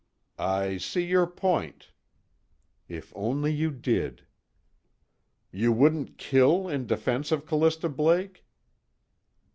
"I 0.39 0.77
see 0.77 1.05
your 1.05 1.27
point." 1.27 1.91
If 2.89 3.13
only 3.15 3.53
you 3.53 3.69
did! 3.69 4.23
"You 5.51 5.71
wouldn't 5.71 6.17
kill 6.17 6.67
in 6.67 6.87
defense 6.87 7.31
of 7.31 7.45
Callista 7.45 7.87
Blake?" 7.87 8.43